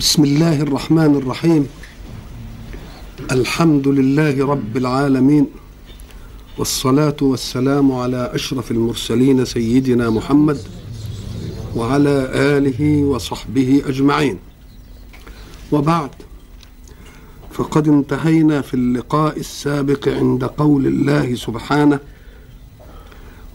[0.00, 1.66] بسم الله الرحمن الرحيم
[3.32, 5.46] الحمد لله رب العالمين
[6.58, 10.58] والصلاه والسلام على اشرف المرسلين سيدنا محمد
[11.76, 14.38] وعلى اله وصحبه اجمعين
[15.72, 16.10] وبعد
[17.52, 21.98] فقد انتهينا في اللقاء السابق عند قول الله سبحانه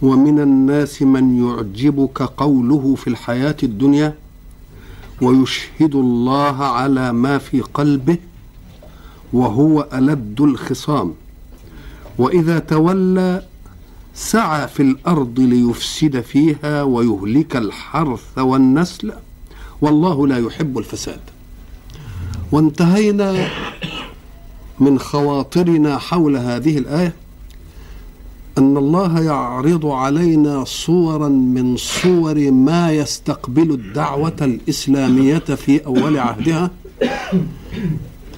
[0.02, 4.16] ومن الناس من يعجبك قوله في الحياه الدنيا
[5.22, 8.18] ويشهد الله على ما في قلبه
[9.34, 11.14] وهو ألد الخصام
[12.18, 13.42] وإذا تولى
[14.14, 19.14] سعى في الأرض ليفسد فيها ويهلك الحرث والنسل
[19.82, 21.20] والله لا يحب الفساد
[22.52, 23.48] وانتهينا
[24.80, 27.14] من خواطرنا حول هذه الآية
[28.58, 36.72] أن الله يعرض علينا صورا من صور ما يستقبل الدعوة الإسلامية في أول عهدها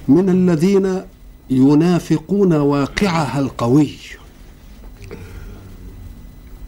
[0.08, 1.00] من الذين
[1.50, 3.90] ينافقون واقعها القوي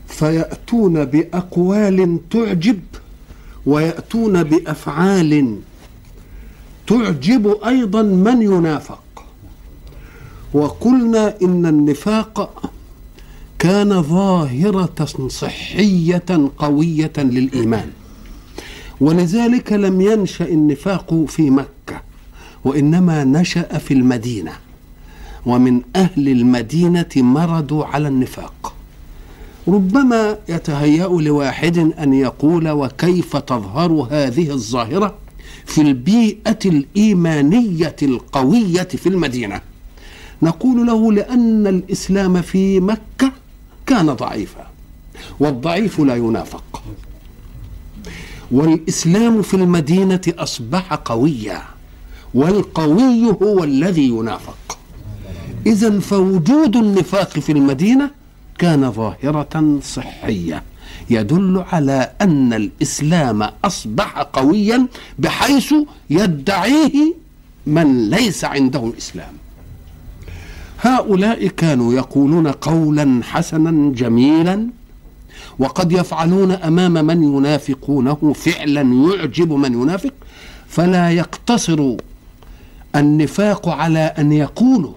[0.09, 2.81] فيأتون بأقوال تعجب
[3.67, 5.57] ويأتون بأفعال
[6.87, 9.01] تعجب أيضا من ينافق
[10.55, 12.53] وقلنا إن النفاق
[13.61, 17.87] كان ظاهرة صحية قوية للإيمان
[19.01, 22.03] ولذلك لم ينشأ النفاق في مكة
[22.65, 24.53] وإنما نشأ في المدينة
[25.47, 28.73] ومن أهل المدينة مرضوا على النفاق
[29.69, 35.15] ربما يتهيأ لواحد أن يقول وكيف تظهر هذه الظاهرة
[35.67, 39.61] في البيئة الإيمانية القوية في المدينة
[40.43, 43.33] نقول له لأن الإسلام في مكة
[43.91, 44.67] كان ضعيفا
[45.41, 46.83] والضعيف لا ينافق
[48.51, 51.63] والإسلام في المدينة أصبح قويا
[52.35, 54.79] والقوي هو الذي ينافق
[55.67, 58.11] إذا فوجود النفاق في المدينة
[58.59, 60.63] كان ظاهرة صحية
[61.11, 64.87] يدل على أن الإسلام أصبح قويا
[65.19, 65.75] بحيث
[66.11, 67.15] يدعيه
[67.67, 69.33] من ليس عنده الإسلام
[70.83, 74.67] هؤلاء كانوا يقولون قولا حسنا جميلا
[75.59, 80.13] وقد يفعلون امام من ينافقونه فعلا يعجب من ينافق
[80.69, 81.97] فلا يقتصر
[82.97, 84.93] النفاق على ان يقولوا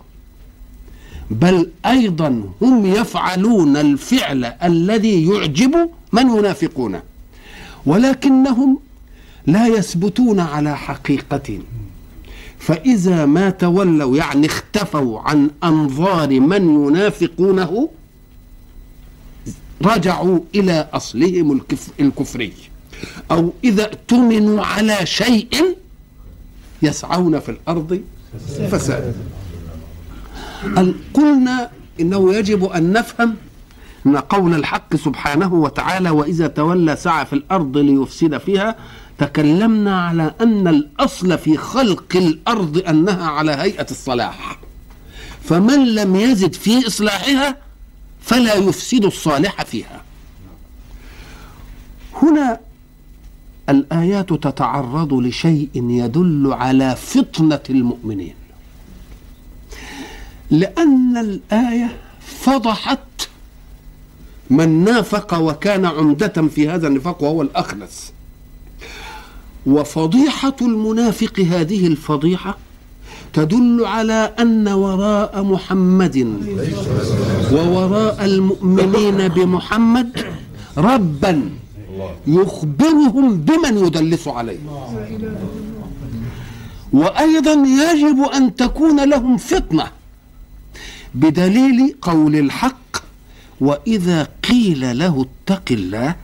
[1.32, 5.76] بل ايضا هم يفعلون الفعل الذي يعجب
[6.14, 7.02] من ينافقونه
[7.86, 8.80] ولكنهم
[9.48, 11.60] لا يثبتون على حقيقه
[12.66, 17.90] فإذا ما تولوا يعني اختفوا عن أنظار من ينافقونه
[19.86, 22.54] رجعوا إلى أصلهم الكفر الكفري
[23.32, 25.48] أو إذا اؤتمنوا على شيء
[26.82, 28.02] يسعون في الأرض
[28.72, 29.16] فسادا
[31.14, 31.70] قلنا
[32.00, 33.36] إنه يجب أن نفهم
[34.06, 38.76] أن قول الحق سبحانه وتعالى وإذا تولى سعى في الأرض ليفسد فيها
[39.18, 44.60] تكلمنا على أن الأصل في خلق الأرض أنها على هيئة الصلاح
[45.44, 47.56] فمن لم يزد في إصلاحها
[48.22, 50.02] فلا يفسد الصالح فيها
[52.22, 52.60] هنا
[53.70, 58.36] الآيات تتعرض لشيء يدل على فطنة المؤمنين
[60.52, 63.00] لأن الآية فضحت
[64.50, 68.14] من نافق وكان عمدة في هذا النفاق وهو الأخنس
[69.66, 72.58] وفضيحه المنافق هذه الفضيحه
[73.34, 76.18] تدل على ان وراء محمد
[77.54, 80.26] ووراء المؤمنين بمحمد
[80.78, 81.50] ربا
[82.28, 84.58] يخبرهم بمن يدلس عليه
[86.94, 89.88] وايضا يجب ان تكون لهم فطنه
[91.16, 93.04] بدليل قول الحق
[93.62, 96.16] واذا قيل له اتق الله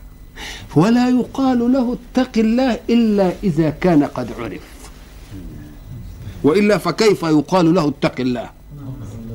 [0.76, 4.62] ولا يقال له اتق الله إلا إذا كان قد عرف
[6.44, 8.50] وإلا فكيف يقال له اتق الله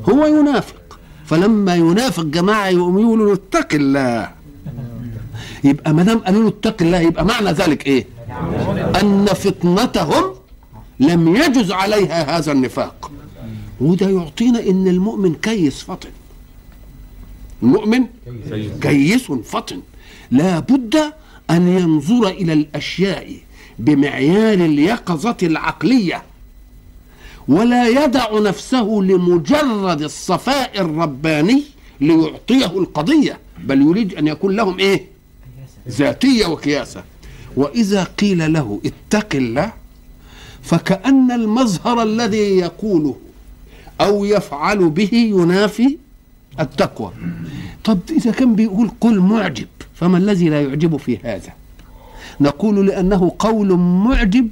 [0.09, 4.31] هو ينافق فلما ينافق جماعة يقولوا له اتق الله
[5.65, 8.07] يبقى ما دام قالوا له اتق الله يبقى معنى ذلك ايه؟
[9.03, 10.35] ان فطنتهم
[11.01, 13.11] لم يجز عليها هذا النفاق
[13.81, 16.09] وده يعطينا ان المؤمن كيس فطن
[17.63, 18.05] المؤمن
[18.81, 19.81] كيس فطن
[20.35, 20.97] لا بد
[21.51, 23.33] أن ينظر إلى الأشياء
[23.79, 26.23] بمعيار اليقظة العقلية
[27.49, 31.63] ولا يدع نفسه لمجرد الصفاء الرباني
[32.01, 35.07] ليعطيه القضية بل يريد أن يكون لهم إيه
[35.89, 37.05] ذاتية وكياسة
[37.57, 39.73] وإذا قيل له اتق الله
[40.63, 43.17] فكأن المظهر الذي يقوله
[44.01, 45.97] أو يفعل به ينافي
[46.61, 47.13] التقوى
[47.85, 51.49] طب إذا كان بيقول قل معجب فما الذي لا يعجب في هذا
[52.41, 54.49] نقول لأنه قول معجب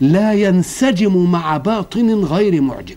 [0.00, 2.96] لا ينسجم مع باطن غير معجب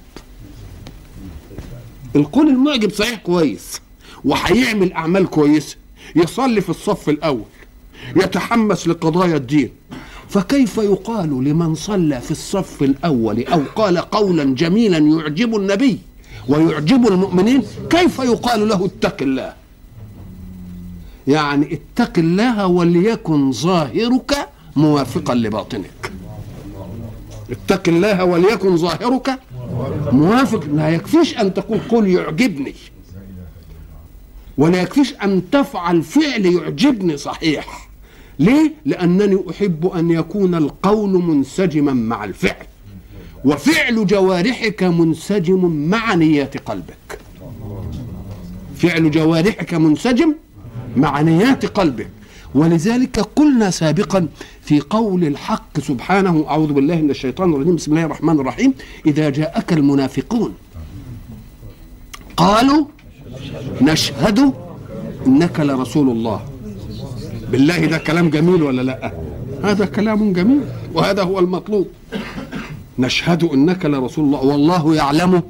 [2.15, 3.81] القول المعجب صحيح كويس
[4.25, 5.75] وهيعمل أعمال كويسة
[6.15, 7.43] يصلي في الصف الأول
[8.15, 9.69] يتحمس لقضايا الدين
[10.29, 15.99] فكيف يقال لمن صلى في الصف الأول أو قال قولا جميلا يعجب النبي
[16.47, 19.53] ويعجب المؤمنين كيف يقال له اتق الله
[21.27, 26.11] يعني اتق الله وليكن ظاهرك موافقا لباطنك
[27.51, 29.39] اتق الله وليكن ظاهرك
[30.11, 32.75] موافق لا يكفيش ان تقول قل يعجبني
[34.57, 37.89] ولا يكفيش ان تفعل فعل يعجبني صحيح
[38.39, 42.65] ليه لانني احب ان يكون القول منسجما مع الفعل
[43.45, 47.19] وفعل جوارحك منسجم مع نيات قلبك
[48.75, 50.35] فعل جوارحك منسجم
[50.97, 51.63] مع نيات
[52.55, 54.27] ولذلك قلنا سابقا
[54.61, 58.73] في قول الحق سبحانه أعوذ بالله من الشيطان الرجيم بسم الله الرحمن الرحيم
[59.05, 60.53] إذا جاءك المنافقون
[62.37, 62.85] قالوا
[63.81, 64.53] نشهد
[65.27, 66.39] إنك لرسول الله
[67.51, 69.13] بالله ده كلام جميل ولا لا
[69.63, 70.61] هذا كلام جميل
[70.93, 71.87] وهذا هو المطلوب
[72.99, 75.43] نشهد إنك لرسول الله والله يعلم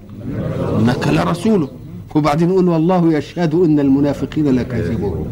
[0.80, 1.70] إنك لرسوله
[2.16, 5.26] وبعدين يقول والله يشهد ان المنافقين لكاذبون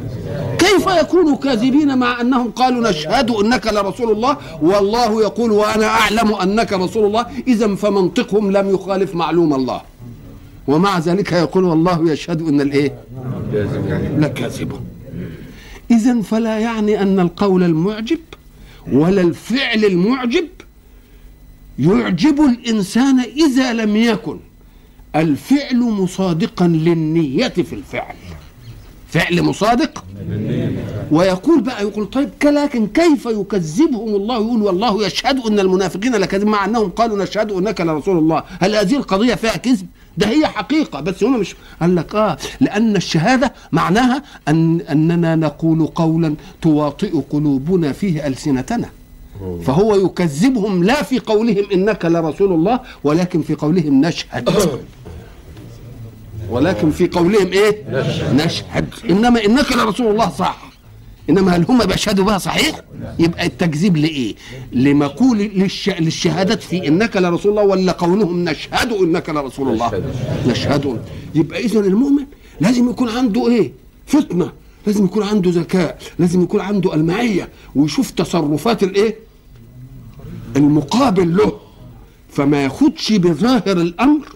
[0.59, 6.73] كيف يكونوا كاذبين مع انهم قالوا نشهد انك لرسول الله والله يقول وانا اعلم انك
[6.73, 9.81] رسول الله اذا فمنطقهم لم يخالف معلوم الله
[10.67, 12.95] ومع ذلك يقول والله يشهد ان الايه
[14.19, 14.81] لكاذبون
[15.91, 18.19] اذا فلا يعني ان القول المعجب
[18.91, 20.47] ولا الفعل المعجب
[21.79, 24.37] يعجب الانسان اذا لم يكن
[25.15, 28.15] الفعل مصادقا للنية في الفعل
[29.07, 30.05] فعل مصادق
[31.11, 36.65] ويقول بقى يقول طيب لكن كيف يكذبهم الله يقول والله يشهد ان المنافقين لكذب مع
[36.65, 39.87] انهم قالوا نشهد انك لرسول الله هل هذه القضيه فيها كذب
[40.17, 45.85] ده هي حقيقه بس هنا مش قال لك اه لان الشهاده معناها ان اننا نقول
[45.85, 48.89] قولا تواطئ قلوبنا فيه السنتنا
[49.65, 54.49] فهو يكذبهم لا في قولهم انك لرسول الله ولكن في قولهم نشهد
[56.49, 57.83] ولكن في قولهم ايه
[58.33, 60.63] نشهد انما انك لرسول الله صح
[61.29, 62.81] انما هل هم بيشهدوا بها صحيح
[63.19, 64.35] يبقى التكذيب لايه
[64.71, 65.89] لمقول للش...
[65.89, 70.03] للشهادات في انك لرسول الله ولا قولهم نشهد انك لرسول الله
[70.47, 70.99] نشهد
[71.35, 72.23] يبقى اذا المؤمن
[72.61, 73.71] لازم يكون عنده ايه
[74.05, 74.51] فتنه
[74.87, 79.15] لازم يكون عنده ذكاء لازم يكون عنده المعيه ويشوف تصرفات الايه
[80.55, 81.59] المقابل له
[82.31, 84.35] فما ياخدش بظاهر الامر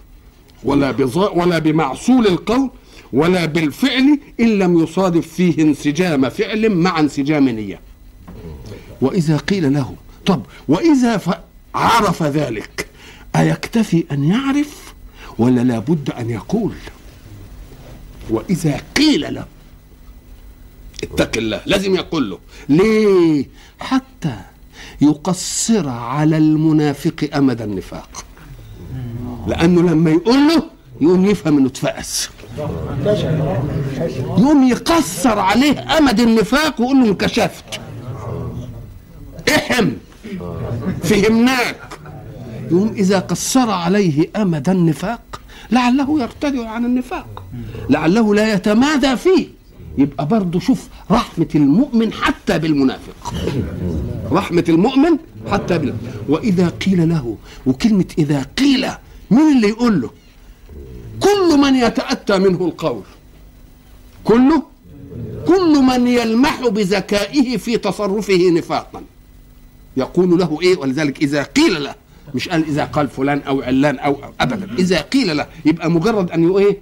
[0.64, 2.70] ولا بظا ولا بمعصول القول
[3.12, 7.80] ولا بالفعل ان لم يصادف فيه انسجام فعل مع انسجام نيه
[9.00, 9.94] واذا قيل له
[10.26, 11.20] طب واذا
[11.74, 12.86] عرف ذلك
[13.36, 14.94] ايكتفي ان يعرف
[15.38, 16.72] ولا لابد ان يقول
[18.30, 19.46] واذا قيل له
[21.14, 22.38] اتق الله لازم يقول له
[22.68, 23.46] ليه
[23.80, 24.40] حتى
[25.00, 28.24] يقصر على المنافق امد النفاق
[29.46, 30.62] لانه لما يقول له
[31.00, 32.28] يقوم يفهم انه اتفقس
[34.18, 37.64] يقوم يقصر عليه امد النفاق ويقول له انكشفت
[39.56, 39.92] احم
[41.02, 41.78] فهمناك
[42.70, 45.40] يقوم اذا قصر عليه امد النفاق
[45.70, 47.42] لعله يرتدع عن النفاق
[47.90, 49.57] لعله لا يتمادى فيه
[49.98, 53.34] يبقى برضه شوف رحمة المؤمن حتى بالمنافق
[54.32, 55.16] رحمة المؤمن
[55.50, 55.94] حتى بال
[56.28, 58.86] وإذا قيل له وكلمة إذا قيل
[59.30, 60.10] مين اللي يقول له
[61.20, 63.02] كل من يتأتى منه القول
[64.24, 64.62] كله
[65.46, 69.02] كل من يلمح بذكائه في تصرفه نفاقا
[69.96, 71.94] يقول له ايه ولذلك اذا قيل له
[72.34, 76.50] مش قال اذا قال فلان او علان او ابدا اذا قيل له يبقى مجرد ان
[76.56, 76.78] ايه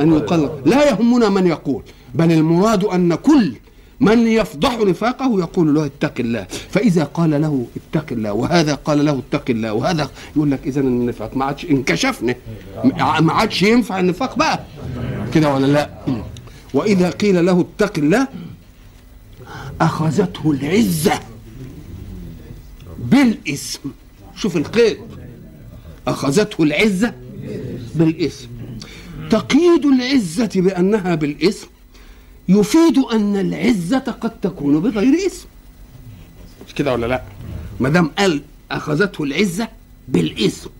[0.00, 1.82] ان يقال لا يهمنا من يقول
[2.14, 3.52] بل المراد أن كل
[4.00, 9.18] من يفضح نفاقه يقول له اتق الله فإذا قال له اتق الله وهذا قال له
[9.28, 12.34] اتق الله وهذا يقول لك إذا النفاق ما عادش انكشفنا
[12.98, 14.60] ما عادش ينفع النفاق بقى
[15.34, 15.90] كده ولا لا
[16.74, 18.28] وإذا قيل له اتق الله
[19.80, 21.20] أخذته العزة
[22.98, 23.80] بالاسم
[24.36, 24.98] شوف القيد
[26.08, 27.14] أخذته العزة
[27.94, 28.48] بالاسم
[29.30, 31.66] تقييد العزة بأنها بالاسم
[32.50, 35.46] يفيد أن العزة قد تكون بغير اسم
[36.68, 37.22] مش كده ولا لا
[37.80, 39.68] ما دام قال أخذته العزة
[40.08, 40.70] بالاسم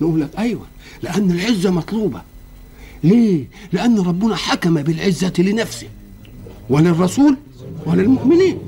[0.00, 0.66] نقول لك أيوة
[1.02, 2.22] لأن العزة مطلوبة
[3.04, 5.88] ليه؟ لأن ربنا حكم بالعزة لنفسه
[6.70, 7.36] وللرسول
[7.86, 8.58] وللمؤمنين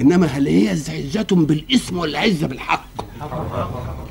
[0.00, 2.86] إنما هل هي عزة بالاسم ولا عزة بالحق؟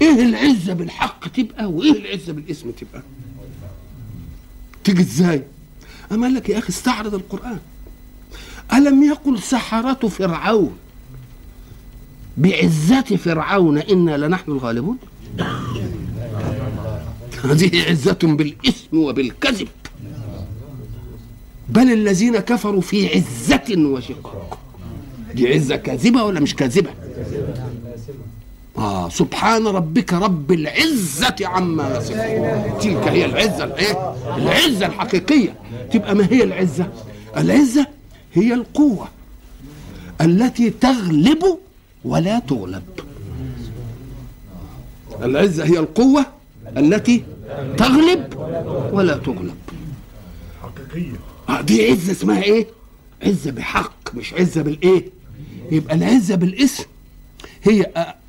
[0.01, 3.03] إيه العزة بالحق تبقى وإيه العزة بالاسم تبقى؟
[4.83, 5.43] تيجي إزاي؟
[6.11, 7.57] أما قال لك يا أخي استعرض القرآن
[8.73, 10.71] ألم يقل سحرة فرعون
[12.37, 14.97] بعزة فرعون إنا لنحن الغالبون
[17.43, 19.67] هذه عزة بالإثم وبالكذب
[21.69, 24.57] بل الذين كفروا في عزة وشقاق
[25.35, 26.89] دي عزة كاذبة ولا مش كاذبة
[28.81, 35.55] آه سبحان ربك رب العزة عما يصفون تلك هي العزة الايه؟ العزة الحقيقية
[35.91, 36.87] تبقى ما هي العزة؟
[37.37, 37.87] العزة
[38.33, 39.07] هي القوة
[40.21, 41.43] التي تغلب
[42.05, 42.83] ولا تغلب
[45.23, 46.25] العزة هي القوة
[46.77, 47.23] التي
[47.77, 48.33] تغلب
[48.93, 49.55] ولا تغلب
[50.61, 51.13] حقيقية
[51.49, 52.67] آه، دي عزة اسمها ايه؟
[53.25, 55.05] عزة بحق مش عزة بالايه؟
[55.71, 56.83] يبقى العزة بالاسم
[57.63, 57.81] هي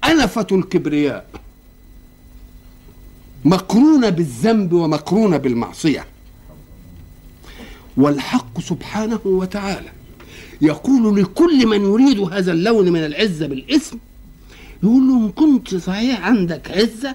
[0.04, 1.26] أنفة الكبرياء
[3.44, 6.06] مقرونة بالذنب ومقرونة بالمعصية
[7.96, 9.88] والحق سبحانه وتعالى
[10.60, 13.98] يقول لكل من يريد هذا اللون من العزة بالاسم
[14.82, 17.14] يقول له إن كنت صحيح عندك عزة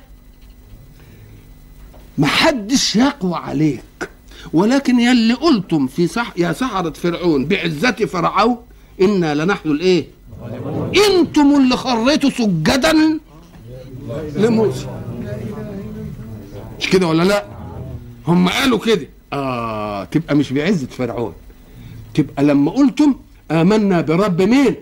[2.17, 4.09] محدش يقوى عليك
[4.53, 8.57] ولكن يلي قلتم في صح يا سحرة فرعون بعزة فرعون
[9.01, 10.16] إنا لنحن الإيه؟
[11.10, 13.20] انتم اللي خريتوا سجدا
[14.36, 14.86] لموسى
[16.79, 17.46] مش كده ولا لا
[18.27, 21.34] هم قالوا كده اه تبقى مش بعزة فرعون
[22.13, 23.15] تبقى لما قلتم
[23.51, 24.75] آمنا برب مين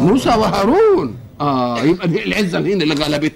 [0.00, 3.32] موسى وهارون اه يبقى العزة هنا اللي غلبت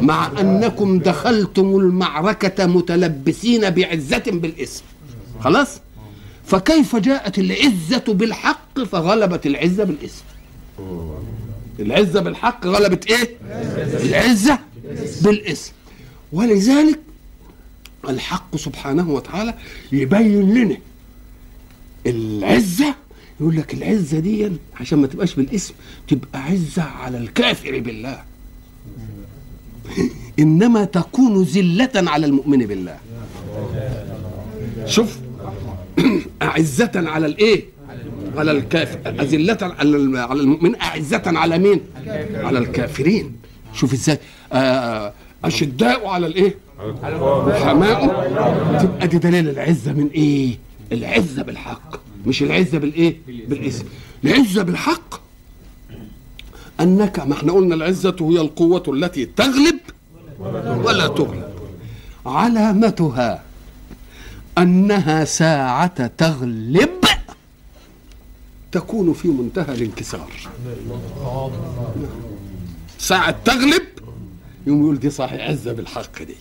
[0.00, 4.82] مع أنكم دخلتم المعركة متلبسين بعزة بالاسم
[5.40, 5.80] خلاص
[6.44, 10.22] فكيف جاءت العزة بالحق فغلبت العزة بالاسم
[11.80, 13.36] العزة بالحق غلبت ايه
[14.04, 14.58] العزة
[15.22, 15.72] بالاسم
[16.32, 16.98] ولذلك
[18.08, 19.54] الحق سبحانه وتعالى
[19.92, 20.76] يبين لنا
[22.06, 22.94] العزة
[23.40, 24.48] يقول لك العزة دي
[24.80, 25.74] عشان ما تبقاش بالاسم
[26.08, 28.22] تبقى عزة على الكافر بالله
[30.38, 32.96] إنما تكون ذلة على المؤمن بالله
[34.86, 35.18] شوف
[36.42, 37.64] أعزة على الإيه
[38.36, 39.58] على الكافر أذلة
[40.16, 41.80] على المؤمن أعزة على مين؟
[42.34, 43.32] على الكافرين
[43.74, 44.18] شوف ازاي
[44.52, 45.12] آه، آه،
[45.44, 46.56] أشداء على الإيه؟
[47.52, 48.06] حماء
[48.82, 50.58] تبقى دي دليل العزة من إيه؟
[50.92, 51.96] العزة بالحق
[52.26, 53.16] مش العزة بالإيه؟
[53.48, 53.84] بالاسم
[54.24, 55.20] العزة بالحق
[56.80, 59.78] أنك ما احنا قلنا العزة هي القوة التي تغلب
[60.84, 61.52] ولا تغلب
[62.26, 63.42] علامتها
[64.58, 67.01] أنها ساعة تغلب
[68.72, 70.28] تكون في منتهى الانكسار
[72.98, 73.82] ساعة تغلب
[74.66, 76.34] يوم يقول دي صاحي عزة بالحق دي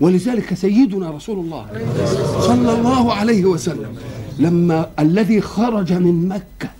[0.00, 1.66] ولذلك سيدنا رسول الله
[2.40, 3.96] صلى الله عليه وسلم
[4.38, 6.70] لما الذي خرج من مكة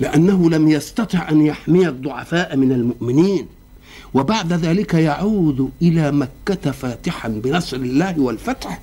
[0.00, 3.46] لأنه لم يستطع أن يحمي الضعفاء من المؤمنين
[4.14, 8.80] وبعد ذلك يعود إلى مكة فاتحا بنصر الله والفتح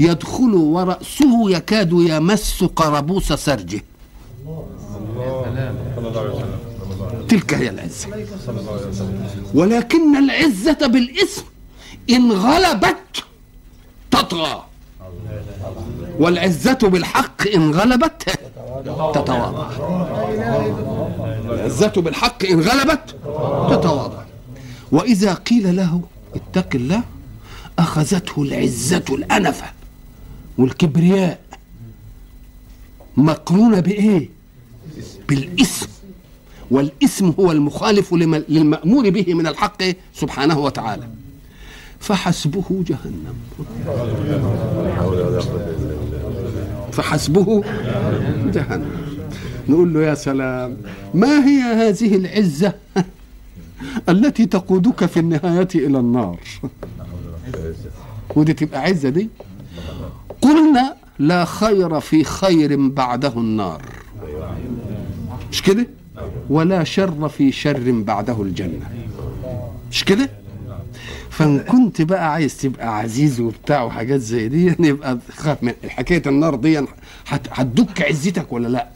[0.00, 3.80] يدخل ورأسه يكاد يمس قربوس سرجه
[7.28, 8.08] تلك هي العزة
[9.54, 11.42] ولكن العزة بالاسم
[12.10, 13.24] إن غلبت
[14.10, 14.64] تطغى
[16.18, 18.30] والعزة بالحق إن غلبت
[19.14, 19.68] تتواضع
[21.50, 23.10] العزة بالحق إن غلبت
[23.70, 24.22] تتواضع
[24.92, 26.00] وإذا قيل له
[26.34, 27.02] اتق الله
[27.78, 29.73] أخذته العزة الأنفة
[30.58, 31.38] والكبرياء
[33.16, 34.28] مقرونة بإيه؟
[35.28, 35.86] بالاسم
[36.70, 38.14] والاسم هو المخالف
[38.48, 39.82] للمأمور به من الحق
[40.14, 41.08] سبحانه وتعالى
[42.00, 43.34] فحسبه جهنم
[46.92, 47.60] فحسبه
[48.52, 49.04] جهنم
[49.68, 50.76] نقول له يا سلام
[51.14, 52.72] ما هي هذه العزة
[54.08, 56.38] التي تقودك في النهاية إلى النار
[58.36, 59.28] ودي تبقى عزة دي
[60.44, 63.82] قلنا لا خير في خير بعده النار
[65.50, 65.86] مش كده
[66.50, 68.86] ولا شر في شر بعده الجنة
[69.90, 70.30] مش كده
[71.30, 76.22] فان كنت بقى عايز تبقى عزيز وبتاع وحاجات زي دي يعني يبقى خاف من حكايه
[76.26, 76.86] النار دي يعني
[77.28, 78.88] هتدك عزتك ولا لا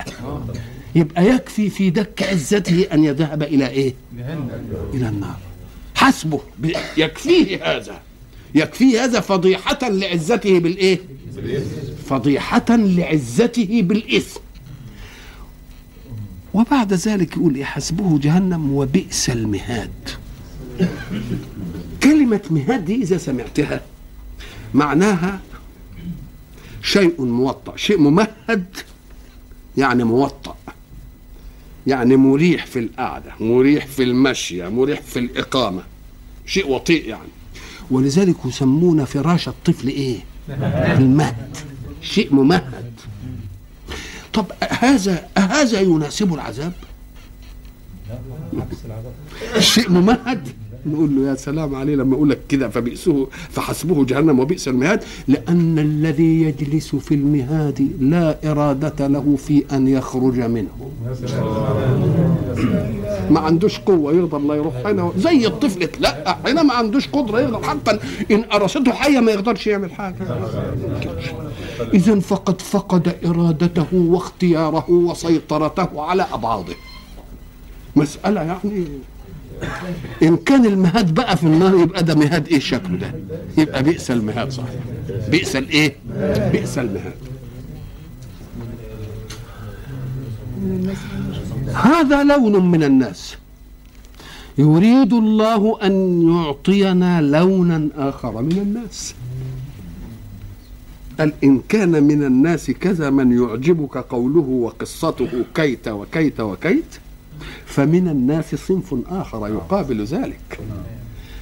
[0.94, 3.94] يبقى يكفي في دك عزته ان يذهب الى ايه
[4.94, 5.36] الى النار
[5.94, 6.40] حسبه
[6.96, 8.00] يكفيه هذا
[8.54, 10.98] يكفيه هذا فضيحه لعزته بالايه
[12.08, 14.40] فضيحة لعزته بالإثم
[16.54, 19.92] وبعد ذلك يقول إيه حسبه جهنم وبئس المهاد
[22.02, 23.80] كلمة مهاد دي إذا سمعتها
[24.74, 25.40] معناها
[26.82, 28.64] شيء موطأ شيء ممهد
[29.76, 30.56] يعني موطأ
[31.86, 35.82] يعني مريح في القعدة مريح في المشية مريح في الإقامة
[36.46, 37.28] شيء وطيء يعني
[37.90, 40.16] ولذلك يسمون فراش الطفل إيه
[40.98, 41.56] المهد
[42.02, 42.92] شيء ممهد
[44.34, 44.46] طب
[44.80, 46.72] هذا هذا يناسب العذاب
[49.56, 50.48] الشيء ممهد
[50.86, 55.78] نقول له يا سلام عليه لما اقول لك كده فبئسه فحسبه جهنم وبئس المهاد لان
[55.78, 60.90] الذي يجلس في المهاد لا اراده له في ان يخرج منه
[63.30, 67.62] ما عندوش قوه يقدر لا يروح هنا زي الطفل لا هنا ما عندوش قدره يقدر
[67.62, 67.98] حتى
[68.30, 70.14] ان قرصته حيه ما يقدرش يعمل حاجه
[71.94, 76.72] اذا فقد فقد ارادته واختياره وسيطرته على ابعاضه
[77.96, 78.84] مساله يعني
[80.22, 83.14] ان كان المهاد بقى في النار يبقى ده مهاد ايه شكله ده
[83.58, 84.80] يبقى بئس المهاد صحيح
[85.30, 85.96] بئس الايه
[86.52, 87.12] بئس المهاد
[91.74, 93.34] هذا لون من الناس
[94.58, 99.14] يريد الله ان يعطينا لونا اخر من الناس
[101.18, 106.84] قال إن كان من الناس كذا من يعجبك قوله وقصته كيت وكيت وكيت
[107.66, 110.60] فمن الناس صنف آخر يقابل ذلك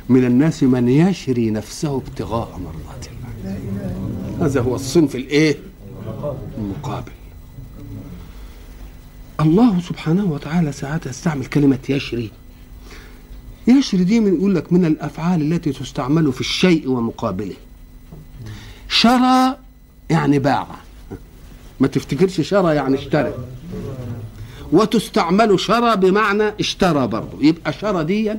[0.09, 5.57] من الناس من يشري نفسه ابتغاء مرضات الله هذا هو الصنف الايه
[6.59, 7.13] المقابل
[9.41, 12.31] الله سبحانه وتعالى ساعات يستعمل كلمة يشري
[13.67, 17.55] يشري دي من يقول لك من الأفعال التي تستعمل في الشيء ومقابله
[18.89, 19.57] شرى
[20.11, 20.67] يعني باع
[21.81, 23.33] ما تفتكرش شرى يعني اشترى
[24.73, 28.33] وتستعمل شرى بمعنى اشترى برضه يبقى شرى دي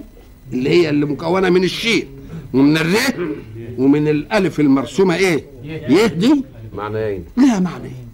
[0.54, 2.08] اللي هي اللي مكونه من الشيء
[2.54, 3.36] ومن الر
[3.78, 6.44] ومن الالف المرسومه ايه يه دي
[6.76, 8.08] معنيين لها معنيين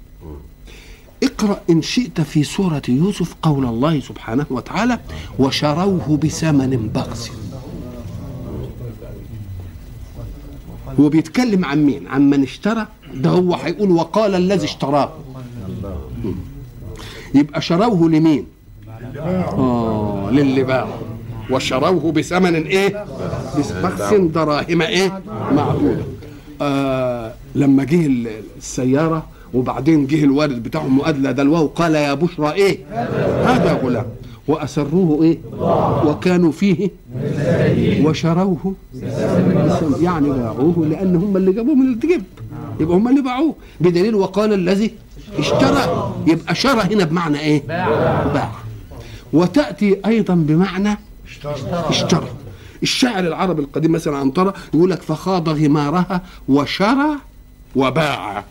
[1.24, 5.00] اقرا ان شئت في سوره يوسف قول الله سبحانه وتعالى
[5.40, 7.32] وشروه بثمن بخس
[11.00, 15.14] هو بيتكلم عن مين عن من اشترى ده هو هيقول وقال الذي اشتراه
[17.34, 18.46] يبقى شروه لمين
[19.20, 20.96] اه للي باعه
[21.52, 23.06] وشروه بثمن ايه
[23.84, 25.20] بخس دراهم ايه
[25.56, 26.04] معدوده
[26.62, 28.08] آه لما جه
[28.58, 32.78] السياره وبعدين جه الوالد بتاعهم وادلى دلوه وقال يا بشرى ايه
[33.52, 34.06] هذا غلام
[34.48, 35.38] واسروه ايه
[36.08, 36.90] وكانوا فيه
[38.06, 38.74] وشروه
[40.02, 42.24] يعني باعوه لان هم اللي جابوه من الجب
[42.80, 44.92] يبقى هم اللي باعوه بدليل وقال الذي
[45.40, 47.62] اشترى يبقى شرى هنا بمعنى ايه
[48.34, 48.52] باع
[49.34, 50.98] وتاتي ايضا بمعنى
[51.90, 52.28] اشترى
[52.84, 57.08] الشاعر العربي القديم مثلا عنترة يقول لك فخاض غمارها وشرى
[57.76, 58.44] وباع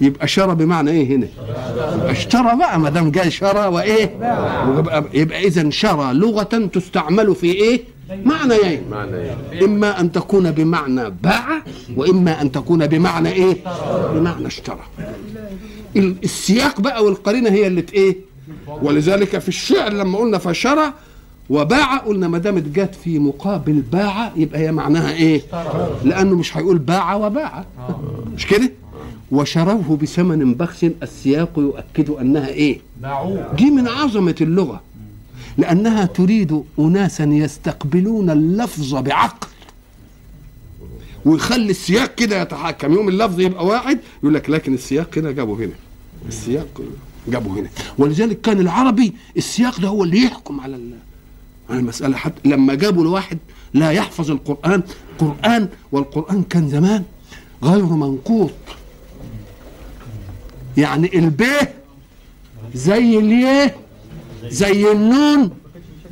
[0.00, 1.26] يبقى شرى بمعنى ايه هنا
[2.10, 4.04] اشترى بقى ما دام جاي شرى وايه
[5.12, 9.16] يبقى اذا شرى لغه تستعمل في ايه معنيين يعني.
[9.16, 9.64] يعني.
[9.64, 11.62] إما أن تكون بمعنى باع
[11.96, 13.56] وإما أن تكون بمعنى إيه
[14.14, 14.80] بمعنى اشترى
[15.96, 18.16] السياق بقى والقرينة هي اللي إيه
[18.82, 20.92] ولذلك في الشعر لما قلنا فشرى
[21.50, 25.42] وباع قلنا ما دامت جت في مقابل باع يبقى هي معناها ايه؟
[26.04, 28.00] لانه مش هيقول باع وباع آه.
[28.36, 28.72] مش كده؟
[29.30, 32.80] وشروه بثمن بخس السياق يؤكد انها ايه؟
[33.56, 34.80] دي من عظمه اللغه
[35.58, 39.48] لأنها تريد أناسا يستقبلون اللفظ بعقل
[41.24, 45.72] ويخلي السياق كده يتحكم يوم اللفظ يبقى واحد يقول لك لكن السياق كده جابه هنا
[46.28, 46.82] السياق
[47.28, 47.68] جابه هنا
[47.98, 50.80] ولذلك كان العربي السياق ده هو اللي يحكم على
[51.70, 53.38] على المسألة حتى لما جابوا لواحد
[53.74, 54.82] لا يحفظ القرآن
[55.18, 57.02] قرآن والقرآن كان زمان
[57.62, 58.52] غير منقوط
[60.76, 61.74] يعني البيه
[62.74, 63.76] زي اليه
[64.46, 65.50] زي النون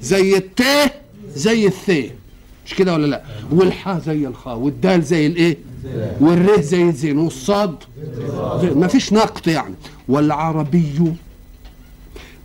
[0.00, 2.10] زي التاء زي الثاء
[2.66, 5.56] مش كده ولا لا والحاء زي الخاء والدال زي الايه
[6.20, 7.74] والره زي الزين والصاد
[8.76, 9.74] ما فيش نقط يعني
[10.08, 11.12] والعربي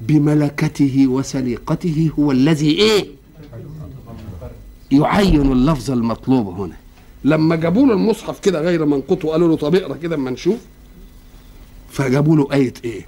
[0.02, 3.08] بملكته وسليقته هو الذي ايه
[4.92, 6.76] يعين اللفظ المطلوب هنا
[7.24, 10.58] لما جابوا له المصحف كده غير منقوط وقالوا له طب اقرا كده اما نشوف
[11.90, 13.06] فجابوا له ايه ايه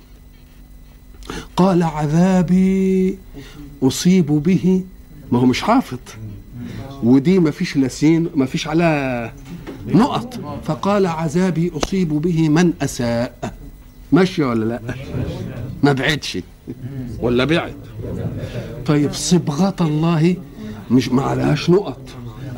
[1.57, 3.17] قال عذابي
[3.83, 4.83] أصيب به
[5.31, 5.97] ما هو مش حافظ
[7.03, 9.31] ودي ما فيش لسين ما فيش على
[9.87, 13.53] نقط فقال عذابي أصيب به من أساء
[14.11, 14.79] ماشي ولا لا
[15.83, 16.37] ما بعدش
[17.21, 17.73] ولا بعد
[18.85, 20.35] طيب صبغة الله
[20.91, 22.01] مش ما عليهاش نقط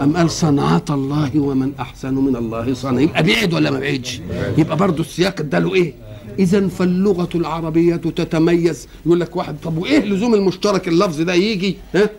[0.01, 4.21] أم قال صنعة الله ومن أحسن من الله صنع يبقى بعد ولا ما بعدش
[4.57, 5.93] يبقى برضه السياق اداله إيه
[6.39, 12.09] اذا فاللغه العربيه تتميز يقول لك واحد طب وايه لزوم المشترك اللفظ ده يجي ها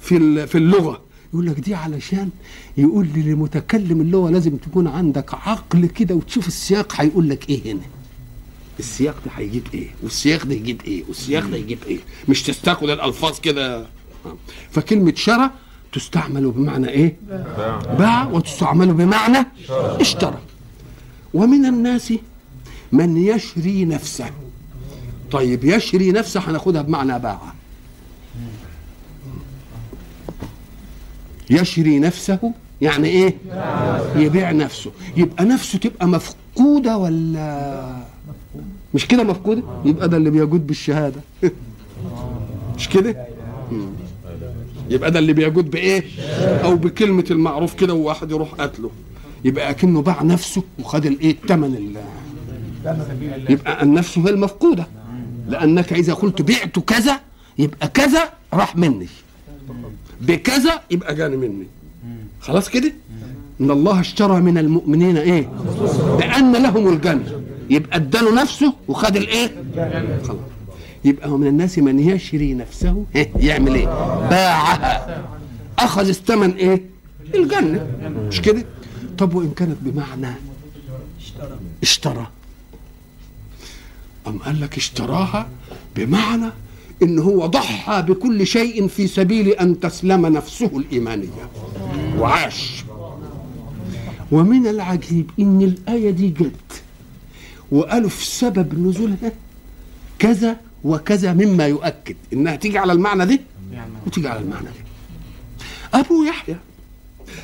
[0.00, 1.00] في في اللغه
[1.34, 2.30] يقول لك دي علشان
[2.76, 7.80] يقول لي لمتكلم اللغه لازم تكون عندك عقل كده وتشوف السياق هيقول لك ايه هنا
[8.78, 13.38] السياق ده هيجيب ايه والسياق ده يجيب ايه والسياق ده يجيب ايه مش تستقل الالفاظ
[13.40, 13.76] كده
[14.26, 14.36] آه.
[14.70, 15.50] فكلمه شرى
[15.92, 17.16] تستعمل بمعنى ايه
[17.98, 20.38] باع وتستعمل بمعنى اشترى
[21.34, 22.12] ومن الناس
[22.92, 24.30] من يشري نفسه
[25.32, 27.40] طيب يشري نفسه هناخدها بمعنى باع
[31.50, 33.34] يشري نفسه يعني ايه
[34.16, 37.96] يبيع نفسه يبقى نفسه تبقى مفقوده ولا
[38.94, 41.20] مش كده مفقوده يبقى ده اللي بيجود بالشهاده
[42.76, 43.26] مش كده
[44.90, 46.02] يبقى ده اللي بيجود بايه
[46.64, 48.90] او بكلمه المعروف كده وواحد يروح قتله
[49.44, 52.00] يبقى اكنه باع نفسه وخد الايه الثمن اللي
[53.50, 54.86] يبقى النفس هي المفقودة
[55.48, 57.20] لأنك إذا قلت بعت كذا
[57.58, 59.06] يبقى كذا راح مني
[60.20, 61.66] بكذا يبقى جاني مني
[62.40, 62.92] خلاص كده
[63.60, 65.46] إن الله اشترى من المؤمنين إيه
[66.18, 67.40] بأن لهم الجنة
[67.70, 69.52] يبقى اداله نفسه وخد الايه
[70.24, 70.36] خلاص
[71.04, 73.86] يبقى هو من الناس من يشري نفسه إيه؟ يعمل ايه
[74.30, 75.24] باعها
[75.78, 76.82] اخذ الثمن ايه
[77.34, 77.86] الجنه
[78.28, 78.64] مش كده
[79.18, 80.34] طب وان كانت بمعنى
[81.82, 82.26] اشترى
[84.26, 85.48] أم قال لك اشتراها
[85.96, 86.50] بمعنى
[87.02, 91.50] إن هو ضحى بكل شيء في سبيل أن تسلم نفسه الإيمانية
[92.18, 92.84] وعاش
[94.32, 96.82] ومن العجيب إن الآية دي جت
[97.72, 99.32] وقالوا في سبب نزولها
[100.18, 103.40] كذا وكذا مما يؤكد إنها تيجي على المعنى ده
[104.06, 106.56] وتيجي على المعنى ده أبو يحيى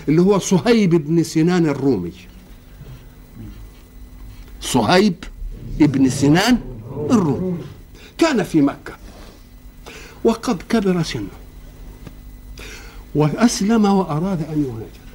[0.09, 2.13] اللي هو صهيب بن سنان الرومي
[4.61, 5.15] صهيب
[5.81, 6.59] ابن سنان
[7.11, 7.59] الروم
[8.19, 8.97] كان في مكة
[10.25, 11.29] وقد كبر سنه
[13.15, 15.07] وأسلم وأراد أن يهاجر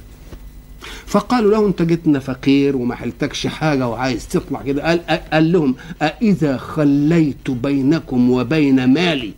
[1.06, 6.56] فقالوا له أنت جيتنا فقير وما حلتكش حاجة وعايز تطلع كده قال, قال لهم أإذا
[6.56, 9.32] خليت بينكم وبين مالي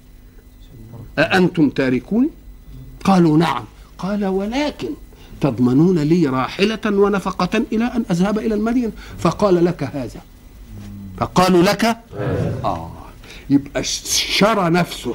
[1.19, 2.29] أأنتم تاركوني
[3.05, 3.65] قالوا نعم
[3.99, 4.89] قال ولكن
[5.41, 10.21] تضمنون لي راحلة ونفقة إلى أن أذهب إلى المدينة فقال لك هذا
[11.19, 11.99] فقالوا لك
[12.65, 12.91] آه
[13.51, 15.15] يبقى اشترى نفسه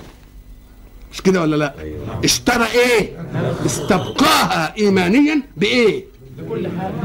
[1.13, 2.19] مش كده ولا لا أيوة.
[2.23, 3.17] اشترى ايه
[3.65, 6.05] استبقاها ايمانيا بايه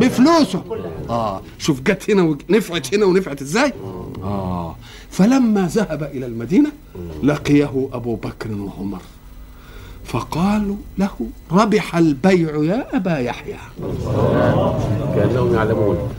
[0.00, 4.16] بفلوسه اه شوف جت هنا ونفعت هنا ونفعت ازاي آه.
[4.22, 4.76] اه
[5.11, 6.70] فلما ذهب الى المدينه
[7.22, 9.02] لقيه ابو بكر وعمر
[10.04, 11.11] فقالوا له
[11.52, 13.57] ربح البيع يا ابا يحيى
[15.16, 16.11] كانهم يعلمون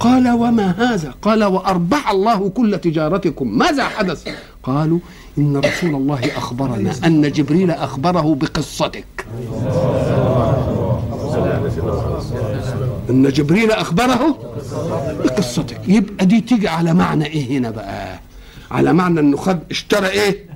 [0.00, 4.28] قال وما هذا قال وأربح الله كل تجارتكم ماذا حدث
[4.62, 4.98] قالوا
[5.38, 9.06] إن رسول الله أخبرنا أن جبريل أخبره بقصتك
[13.10, 14.38] ان جبريل اخبره
[15.24, 18.20] بقصتك يبقى دي تيجي على معنى ايه هنا بقى
[18.70, 20.46] على معنى انه خد اشترى ايه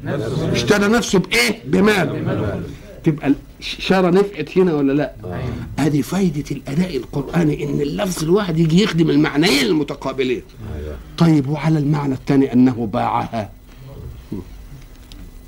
[0.52, 2.60] اشترى نفسه بايه بماله
[3.04, 3.34] تبقى
[3.78, 5.32] شارة نفعت هنا ولا لا ادي
[5.78, 5.84] آه.
[5.88, 6.02] أيوة.
[6.02, 10.42] فايده الاداء القراني ان اللفظ الواحد يجي يخدم المعنيين المتقابلين
[10.78, 10.96] أيوة.
[11.18, 13.50] طيب وعلى المعنى الثاني انه باعها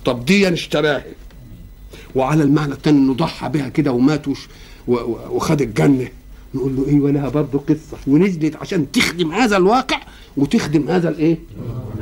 [0.04, 1.04] طب دي اشتراها
[2.14, 4.22] وعلى المعنى الثاني انه ضحى بها كده ومات
[5.30, 6.08] وخد الجنه
[6.54, 10.00] نقول له ايه ولها برضه قصه ونزلت عشان تخدم هذا الواقع
[10.36, 11.38] وتخدم هذا الايه؟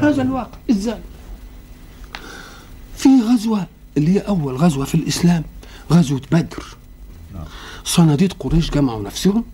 [0.01, 0.99] هذا الواقع ازاي؟
[2.97, 5.43] في غزوه اللي هي اول غزوه في الاسلام
[5.93, 6.65] غزوة بدر
[7.35, 7.45] نعم.
[7.85, 9.45] صناديد قريش جمعوا نفسهم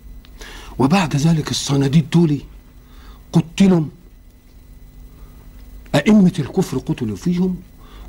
[0.79, 2.37] وبعد ذلك الصناديد دول
[3.33, 3.83] قتلوا
[5.95, 7.55] أئمة الكفر قتلوا فيهم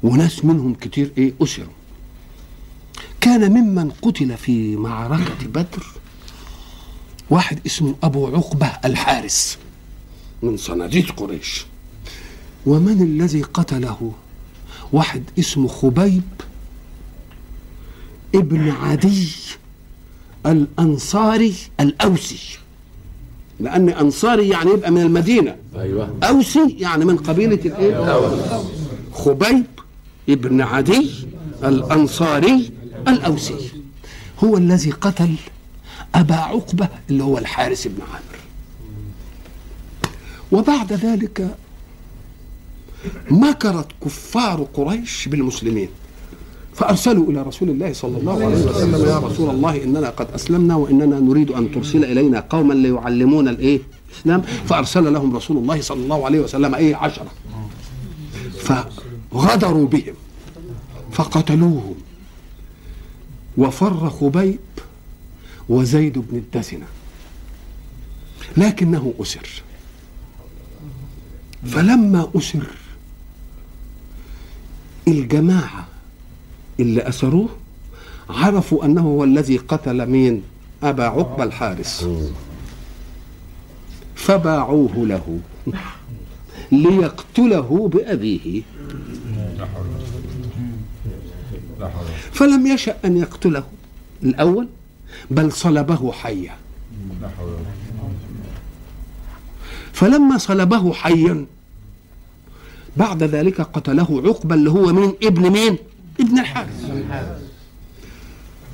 [0.03, 1.67] وناس منهم كتير إيه أسروا
[3.21, 5.87] كان ممن قتل في معركة بدر
[7.31, 9.59] واحد اسمه أبو عقبة الحارس
[10.43, 11.67] من صناديد قريش
[12.67, 14.13] ومن الذي قتله
[14.93, 16.23] واحد اسمه خبيب
[18.35, 19.29] ابن عدي
[20.47, 22.59] الأنصاري الأوسي
[23.61, 26.15] لأن أنصاري يعني يبقى من المدينة أيوة.
[26.23, 28.33] أوسي يعني من قبيلة الإيه؟
[29.13, 29.65] خبيب
[30.29, 31.25] ابن عدي
[31.65, 32.71] الأنصاري
[33.09, 33.71] الأوسي
[34.45, 35.35] هو الذي قتل
[36.15, 38.43] أبا عقبة اللي هو الحارس بن عامر
[40.53, 41.57] وبعد ذلك
[43.31, 45.89] مكرت كفار قريش بالمسلمين
[46.75, 51.21] فأرسلوا إلى رسول الله صلى الله عليه وسلم يا رسول الله إننا قد أسلمنا وإننا
[51.21, 53.81] نريد أن ترسل إلينا قوما ليعلمونا الإيه؟
[54.11, 57.31] الإسلام فأرسل لهم رسول الله صلى الله عليه وسلم إيه عشرة
[59.33, 60.15] فغدروا بهم
[61.13, 61.95] فقتلوهم
[63.59, 64.59] وفر خبيب
[65.69, 66.87] وزيد بن الدسنة
[68.57, 69.49] لكنه أسر
[71.65, 72.67] فلما أسر
[75.09, 75.89] الجماعة
[76.81, 77.49] اللي أسروه
[78.31, 80.43] عرفوا أنه هو الذي قتل مين
[80.83, 82.07] أبا عقبة الحارس
[84.15, 85.39] فباعوه له
[86.73, 88.63] ليقتله بأبيه
[92.33, 93.65] فلم يشأ أن يقتله
[94.23, 94.69] الأول
[95.31, 96.55] بل صلبه حيا
[99.93, 101.47] فلما صلبه حيا
[102.97, 105.79] بعد ذلك قتله عقبة اللي هو مين ابن مين
[106.21, 106.85] ابن الحارث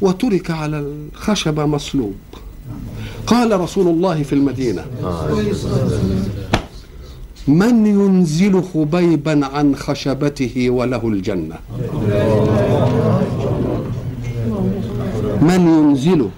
[0.01, 2.14] وترك على الخشبة مصلوب
[3.27, 4.85] قال رسول الله في المدينة
[7.48, 11.57] من ينزل خبيبا عن خشبته وله الجنة
[15.42, 16.29] من ينزل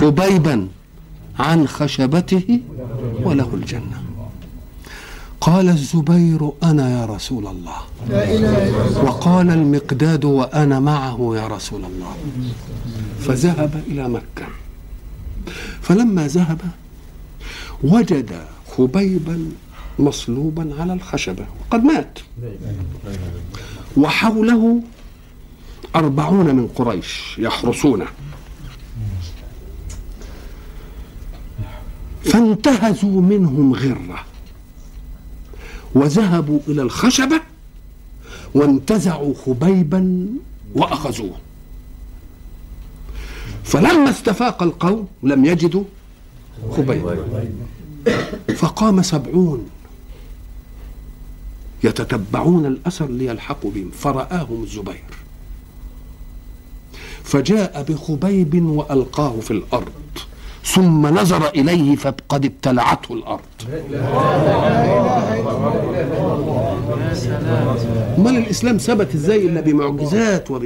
[0.00, 0.68] خبيبا
[1.38, 2.60] عن خشبته
[3.22, 4.02] وله الجنه
[5.48, 7.76] قال الزبير أنا يا رسول الله
[9.04, 12.16] وقال المقداد وأنا معه يا رسول الله
[13.20, 14.46] فذهب إلى مكة
[15.80, 16.60] فلما ذهب
[17.84, 18.30] وجد
[18.76, 19.52] خبيبا
[19.98, 22.18] مصلوبا على الخشبة وقد مات
[23.96, 24.80] وحوله
[25.96, 28.06] أربعون من قريش يحرسونه
[32.24, 34.24] فانتهزوا منهم غره
[35.94, 37.40] وذهبوا إلى الخشبة
[38.54, 40.26] وانتزعوا خبيبا
[40.74, 41.36] وأخذوه
[43.64, 45.84] فلما استفاق القوم لم يجدوا
[46.76, 47.18] خبيبا
[48.56, 49.68] فقام سبعون
[51.84, 55.02] يتتبعون الأثر ليلحقوا بهم فرآهم الزبير
[57.24, 59.92] فجاء بخبيب وألقاه في الأرض
[60.74, 63.40] ثم نظر إليه فقد ابتلعته الأرض
[68.18, 70.64] امال الإسلام ثبت إزاي إلا بمعجزات وب...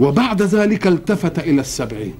[0.00, 2.14] وبعد ذلك التفت إلى السبعين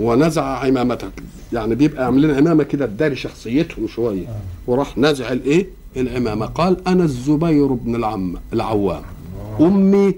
[0.00, 1.08] ونزع عمامته
[1.52, 4.26] يعني بيبقى عاملين عمامة كده تداري شخصيتهم شوية
[4.66, 9.02] وراح نازع الإيه العمامة قال أنا الزبير بن العم العوام
[9.60, 10.14] أمي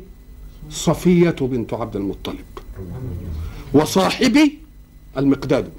[0.71, 2.45] صفية بنت عبد المطلب
[3.75, 4.59] وصاحبي
[5.19, 5.71] المقداد بن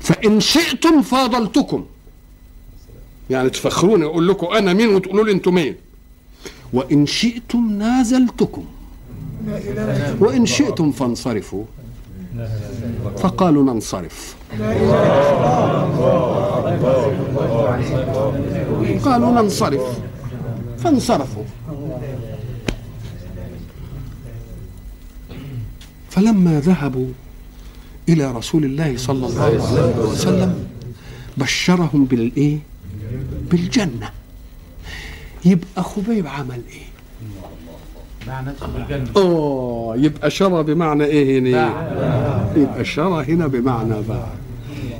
[0.00, 1.86] فإن شئتم فاضلتكم
[3.30, 5.74] يعني تفخروني أقول لكم أنا مين وتقولوا لي أنتم مين
[6.72, 8.64] وإن شئتم نازلتكم
[10.20, 11.64] وإن شئتم فانصرفوا
[13.18, 14.34] فقالوا ننصرف
[19.04, 20.00] قالوا ننصرف
[20.78, 21.42] فانصرفوا
[26.14, 27.06] فلما ذهبوا
[28.08, 30.66] إلى رسول الله صلى الله عليه وسلم
[31.36, 32.58] بشرهم بالإيه؟
[33.50, 34.10] بالجنة
[35.44, 36.86] يبقى خبيب عمل إيه؟
[38.26, 41.66] باع نفسه بالجنة آه يبقى شرى بمعنى إيه هنا؟
[42.56, 44.26] يبقى شرى هنا بمعنى باع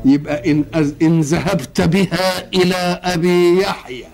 [0.04, 0.64] يبقى إن
[1.02, 4.04] إن ذهبت بها إلى أبي يحيى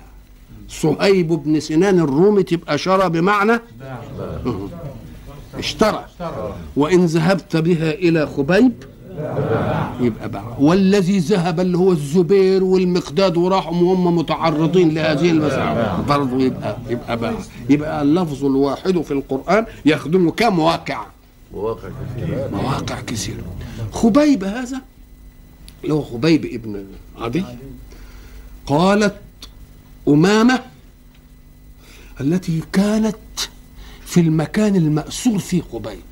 [0.69, 3.99] صهيب بن سنان الرومي تبقى شرى بمعنى باع
[5.61, 6.05] اشترى
[6.77, 8.73] وإن ذهبت بها إلى خبيب
[10.01, 16.77] يبقى باع والذي ذهب اللي هو الزبير والمقداد وراحوا وهم متعرضين لهذه المسألة برضه يبقى
[16.91, 17.35] يبقى باع
[17.71, 21.07] يبقى اللفظ الواحد في القرآن يخدم كمواقع
[21.55, 23.37] مواقع كثيرة مواقع كثيرة
[23.93, 24.81] خبيب هذا
[25.85, 26.85] اللي هو خبيب ابن
[27.19, 27.45] عدي
[28.67, 29.15] قالت
[30.09, 30.61] أمامة
[32.21, 33.17] التي كانت
[34.11, 36.03] في المكان المأسور فيه قبيب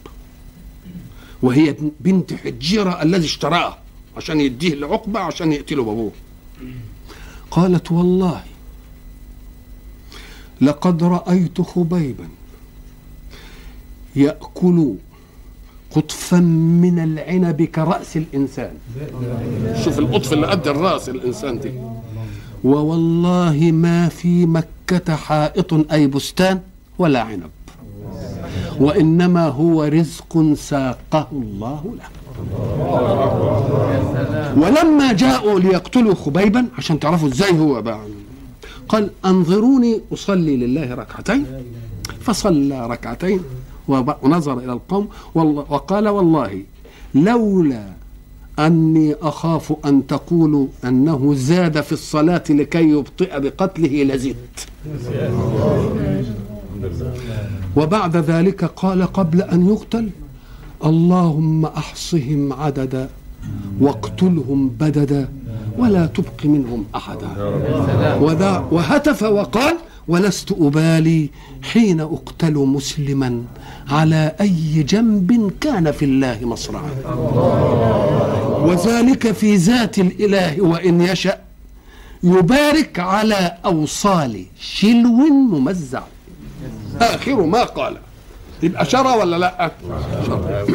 [1.43, 3.77] وهي بنت حجيرة الذي اشتراه
[4.17, 6.11] عشان يديه لعقبة عشان يقتله بابوه
[7.51, 8.45] قالت والله
[10.61, 12.29] لقد رأيت خبيبا
[14.17, 14.95] يأكل
[15.93, 16.37] قطفا
[16.81, 18.75] من العنب كرأس الإنسان
[19.85, 21.71] شوف القطف اللي قد الرأس الإنسان دي
[22.65, 26.61] ووالله ما في مكة حائط أي بستان
[26.99, 27.51] ولا عنب
[28.81, 32.09] وإنما هو رزق ساقه الله له
[34.59, 38.01] ولما جاءوا ليقتلوا خبيبا عشان تعرفوا ازاي هو بقى
[38.89, 41.47] قال انظروني اصلي لله ركعتين
[42.21, 43.41] فصلى ركعتين
[44.23, 46.63] ونظر الى القوم وقال والله
[47.15, 47.83] لولا
[48.59, 54.67] اني اخاف ان تقولوا انه زاد في الصلاه لكي يبطئ بقتله لزدت
[57.77, 60.11] وبعد ذلك قال قبل أن يقتل
[60.85, 63.09] اللهم أحصهم عددا
[63.81, 65.29] واقتلهم بددا
[65.79, 67.29] ولا تبق منهم أحدا
[68.15, 69.77] وذا وهتف وقال
[70.09, 71.31] ولست أبالي
[71.63, 73.43] حين أقتل مسلما
[73.89, 76.91] على أي جنب كان في الله مصرعا
[78.65, 81.39] وذلك في ذات الإله وإن يشأ
[82.23, 85.13] يبارك على أوصال شلو
[85.53, 86.03] ممزع
[87.01, 87.97] آخر ما قال
[88.63, 89.73] يبقى شرى ولا لا
[90.27, 90.67] شرى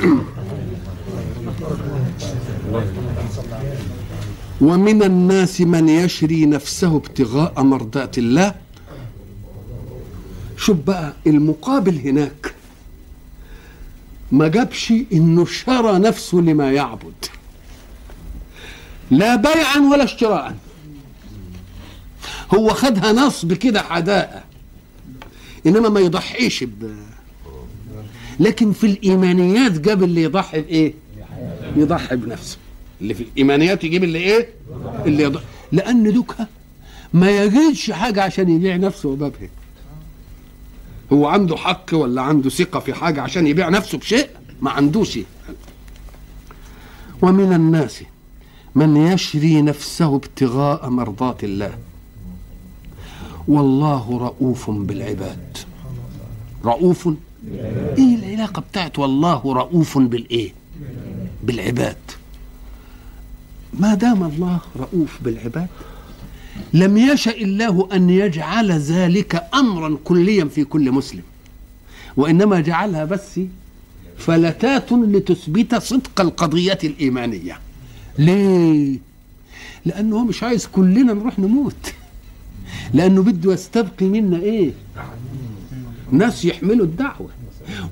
[4.62, 8.56] ومن الناس من يشري نفسه ابتغاء مرضات الله
[10.58, 12.54] شوف بقى المقابل هناك
[14.32, 17.26] ما جابش انه شرى نفسه لما يعبد
[19.12, 20.56] لا بيعا ولا اشتراء
[22.54, 24.44] هو خدها نصب كده حداء
[25.68, 26.94] انما ما يضحيش ب
[28.40, 30.94] لكن في الايمانيات جاب اللي يضحي بايه
[31.78, 32.58] يضحي بنفسه
[33.02, 34.48] اللي في الايمانيات يجيب اللي ايه
[35.06, 36.48] اللي يضحي لان دوكا
[37.14, 39.50] ما يجدش حاجه عشان يبيع نفسه وبابها
[41.14, 44.28] هو عنده حق ولا عنده ثقه في حاجه عشان يبيع نفسه بشيء
[44.62, 45.20] ما عندوش
[47.22, 48.04] ومن الناس
[48.76, 51.78] من يشري نفسه ابتغاء مرضات الله
[53.48, 55.58] والله رؤوف بالعباد
[56.66, 57.10] رؤوف
[57.98, 60.54] ايه العلاقه بتاعت والله رؤوف بالايه
[61.44, 61.96] بالعباد
[63.80, 65.68] ما دام الله رؤوف بالعباد
[66.74, 71.24] لم يشا الله ان يجعل ذلك امرا كليا في كل مسلم
[72.18, 73.40] وانما جعلها بس
[74.18, 77.60] فلتات لتثبت صدق القضيه الايمانيه
[78.20, 79.00] ليه
[79.86, 81.94] لانه مش عايز كلنا نروح نموت
[82.94, 84.72] لأنه بده يستبقي منا إيه
[86.12, 87.30] ناس يحملوا الدعوة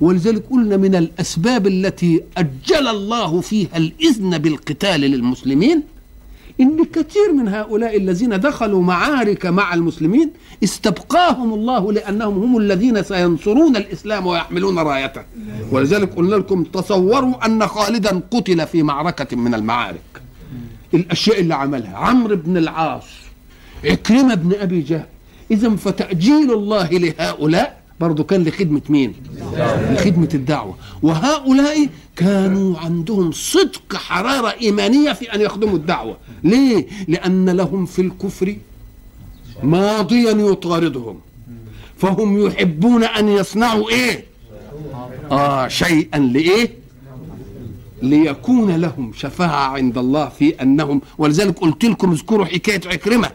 [0.01, 5.83] ولذلك قلنا من الأسباب التي أجل الله فيها الإذن بالقتال للمسلمين
[6.59, 10.31] إن كثير من هؤلاء الذين دخلوا معارك مع المسلمين
[10.63, 15.21] استبقاهم الله لأنهم هم الذين سينصرون الإسلام ويحملون رايته
[15.71, 20.01] ولذلك قلنا لكم تصوروا أن خالدا قتل في معركة من المعارك
[20.93, 23.20] الأشياء اللي عملها عمرو بن العاص
[23.85, 25.05] عكرمة بن أبي جهل
[25.51, 29.13] إذا فتأجيل الله لهؤلاء برضه كان لخدمة مين؟
[29.91, 37.85] لخدمة الدعوة وهؤلاء كانوا عندهم صدق حرارة إيمانية في أن يخدموا الدعوة ليه؟ لأن لهم
[37.85, 38.55] في الكفر
[39.63, 41.19] ماضيا يطاردهم
[41.97, 44.25] فهم يحبون أن يصنعوا إيه؟
[45.31, 46.71] آه شيئا لإيه؟
[48.01, 53.31] ليكون لهم شفاعة عند الله في أنهم ولذلك قلت لكم اذكروا حكاية عكرمة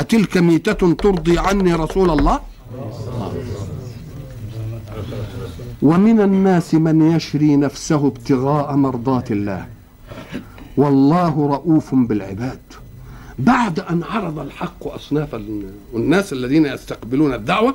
[0.00, 2.40] أتلك ميتة ترضي عني رسول الله
[5.82, 9.66] ومن الناس من يشري نفسه ابتغاء مرضات الله
[10.76, 12.60] والله رؤوف بالعباد
[13.38, 15.34] بعد أن عرض الحق أصناف
[15.94, 17.74] الناس الذين يستقبلون الدعوة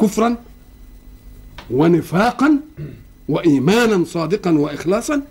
[0.00, 0.36] كفرا
[1.70, 2.58] ونفاقا
[3.28, 5.22] وإيمانا صادقا وإخلاصا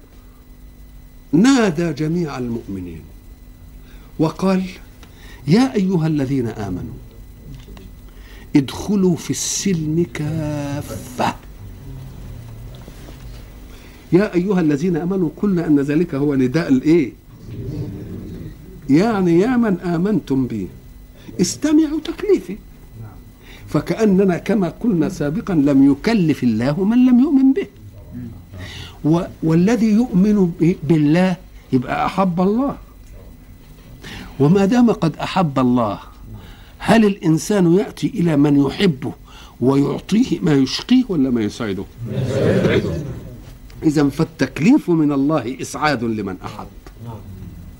[1.33, 3.01] نادى جميع المؤمنين
[4.19, 4.63] وقال
[5.47, 6.99] يا أيها الذين آمنوا
[8.55, 11.35] ادخلوا في السلم كافة
[14.11, 17.11] يا أيها الذين آمنوا قلنا أن ذلك هو نداء الإيه
[18.89, 20.67] يعني يا من آمنتم بي
[21.41, 22.57] استمعوا تكليفي
[23.67, 27.67] فكأننا كما قلنا سابقا لم يكلف الله من لم يؤمن به
[29.43, 30.51] والذي يؤمن
[30.83, 31.35] بالله
[31.73, 32.77] يبقى أحب الله
[34.43, 35.99] وما دام قد أحب الله
[36.77, 39.13] هل الإنسان يأتي إلى من يحبه
[39.61, 41.83] ويعطيه ما يشقيه ولا ما يسعده
[43.83, 46.67] إذا فالتكليف من الله إسعاد لمن أحب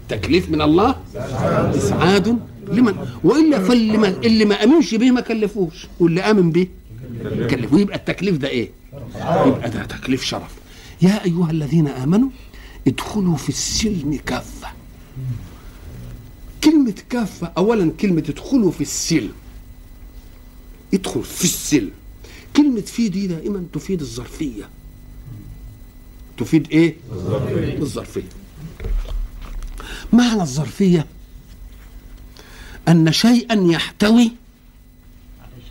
[0.09, 0.95] تكليف من الله
[1.77, 2.93] إسعاد لمن
[3.23, 6.67] وإلا فاللي ما, اللي ما أمنش به ما كلفوش واللي آمن به
[7.49, 8.69] كلفوه يبقى التكليف ده إيه
[9.47, 10.51] يبقى ده تكليف شرف
[11.01, 12.29] يا أيها الذين آمنوا
[12.87, 14.67] ادخلوا في السلم كافة
[16.83, 19.33] كلمة كافة أولا كلمة ادخلوا في السلم
[20.93, 21.91] ادخل في السلم
[22.55, 24.69] كلمة في دي دائما تفيد الظرفية
[26.37, 28.29] تفيد ايه؟ الظرفية الظرفية
[30.13, 31.05] معنى الظرفية
[32.87, 34.31] أن شيئا يحتوي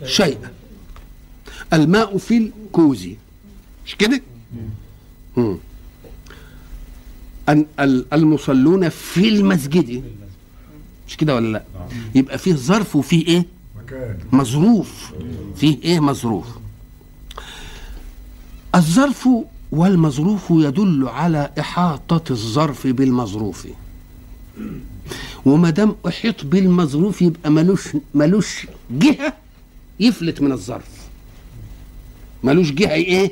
[0.05, 0.51] شيئا
[1.73, 3.15] الماء في الكوزي
[3.85, 4.21] مش كده؟
[8.13, 10.03] المصلون في المسجد
[11.07, 11.87] مش كده ولا لا آه.
[12.15, 13.45] يبقى فيه ظرف وفيه ايه
[14.31, 15.13] مظروف
[15.55, 16.47] فيه ايه مظروف
[18.75, 19.29] الظرف
[19.71, 23.67] والمظروف يدل على إحاطة الظرف بالمظروف
[25.45, 27.83] وما دام أحيط بالمظروف يبقى ملوش
[28.15, 29.33] ملوش جهة
[29.99, 30.85] يفلت من الظرف
[32.43, 33.31] ملوش جهة إيه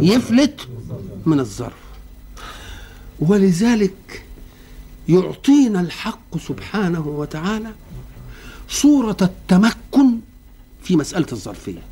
[0.00, 0.68] يفلت
[1.26, 1.72] من الظرف
[3.20, 4.22] ولذلك
[5.08, 7.70] يعطينا الحق سبحانه وتعالى
[8.68, 10.18] صورة التمكن
[10.82, 11.82] في مسألة الظرفية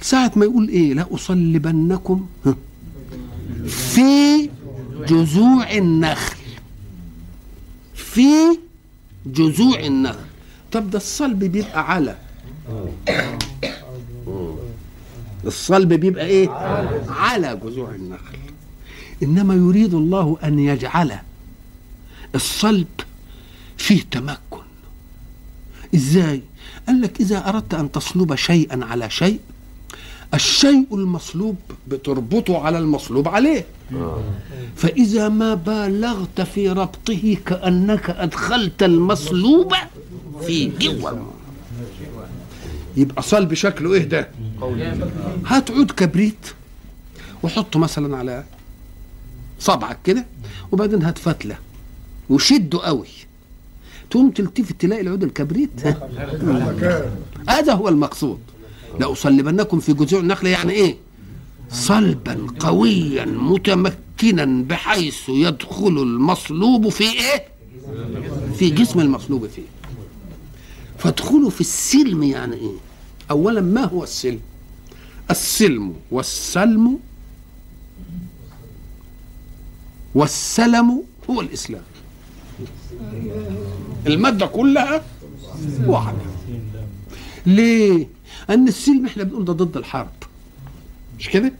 [0.00, 2.26] ساعة ما يقول إيه لا أصلبنكم
[3.66, 4.50] في
[5.08, 6.36] جذوع النخل
[7.94, 8.24] في
[9.26, 10.24] جذوع النخل
[10.72, 12.16] طب ده الصلب بيبقى على
[15.44, 16.48] الصلب بيبقى ايه
[17.12, 18.38] على جذوع النخل
[19.22, 21.18] انما يريد الله ان يجعل
[22.34, 22.86] الصلب
[23.78, 24.62] فيه تمكن
[25.94, 26.42] ازاي
[26.86, 29.40] قال لك اذا اردت ان تصلب شيئا على شيء
[30.34, 31.56] الشيء المصلوب
[31.88, 33.64] بتربطه على المصلوب عليه
[34.76, 39.72] فإذا ما بالغت في ربطه كأنك أدخلت المصلوب
[40.46, 41.10] في جوا
[42.96, 44.28] يبقى صلب شكله إيه ده
[45.46, 46.46] هات عود كبريت
[47.42, 48.44] وحطه مثلا على
[49.60, 50.26] صبعك كده
[50.72, 51.58] وبعدين هات فتله
[52.30, 53.06] وشده قوي
[54.10, 55.86] تقوم تلتفت تلاقي العود الكبريت
[57.48, 58.38] هذا هو المقصود
[59.00, 60.96] لأصلبنكم في جذوع النخلة يعني إيه
[61.70, 67.44] صلبا قويا متمكنا بحيث يدخل المصلوب في إيه
[68.58, 69.62] في جسم المصلوب فيه
[70.98, 72.74] فادخلوا في السلم يعني إيه
[73.30, 74.40] أولا ما هو السلم
[75.30, 76.98] السلم والسلم
[80.14, 81.82] والسلم هو الإسلام
[84.06, 85.02] المادة كلها
[85.86, 86.18] واحدة
[87.46, 88.06] ليه؟
[88.50, 90.08] أن السلم احنا بنقول ده ضد الحرب
[91.18, 91.52] مش كده؟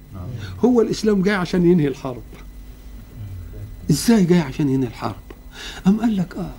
[0.65, 2.23] هو الإسلام جاي عشان ينهي الحرب
[3.91, 5.15] إزاي جاي عشان ينهي الحرب؟
[5.87, 6.51] أم قال لك آه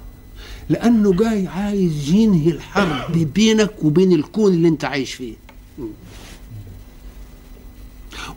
[0.70, 5.34] لأنه جاي عايز ينهي الحرب بينك وبين الكون اللي أنت عايش فيه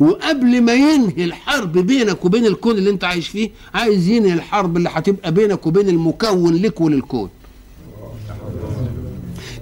[0.00, 4.88] وقبل ما ينهي الحرب بينك وبين الكون اللي انت عايش فيه عايز ينهي الحرب اللي
[4.92, 7.28] هتبقى بينك وبين المكون لك وللكون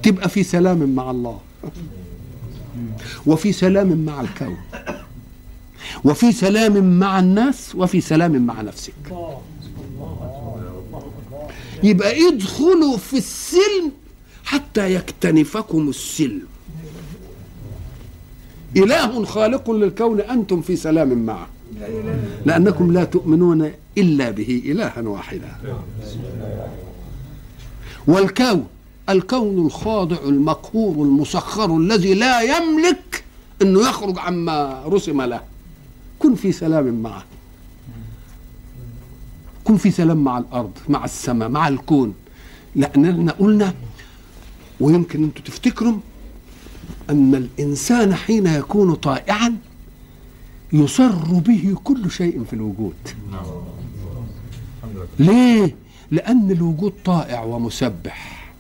[0.03, 1.39] تبقى في سلام مع الله
[3.27, 4.57] وفي سلام مع الكون
[6.05, 8.95] وفي سلام مع الناس وفي سلام مع نفسك
[11.83, 13.93] يبقى ادخلوا في السلم
[14.45, 16.43] حتى يكتنفكم السلم
[18.77, 21.47] إله خالق للكون أنتم في سلام معه
[22.47, 25.49] لأنكم لا تؤمنون إلا به إلها واحدا
[28.07, 28.67] والكون
[29.09, 33.25] الكون الخاضع المقهور المسخر الذي لا يملك
[33.63, 35.41] أنه يخرج عما رسم له
[36.19, 37.25] كن في سلام معه
[39.65, 42.15] كن في سلام مع الأرض مع السماء مع الكون
[42.77, 43.75] لأننا قلنا
[44.81, 45.93] ويمكن أنتم تفتكروا
[47.11, 49.55] أن الإنسان حين يكون طائعا
[50.73, 52.95] يصر به كل شيء في الوجود
[55.19, 55.75] ليه؟
[56.11, 58.51] لأن الوجود طائع ومسبح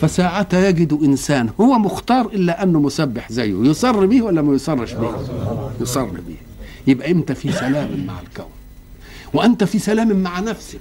[0.00, 5.14] فساعة يجد إنسان هو مختار إلا أنه مسبح زيه يصر به ولا ما يصرش به
[5.80, 6.36] يصر به
[6.86, 8.50] يبقى أنت في سلام مع الكون
[9.34, 10.80] وأنت في سلام مع نفسك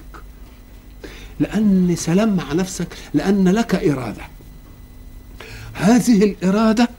[1.40, 4.24] لأن سلام مع نفسك لأن لك إرادة
[5.76, 6.90] هذه الإرادة